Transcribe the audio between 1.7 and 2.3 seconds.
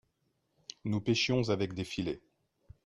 des filets.